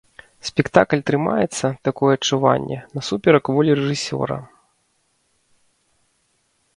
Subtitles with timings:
[0.49, 4.39] Спектакль трымаецца, такое адчуванне, насуперак волі рэжысёра.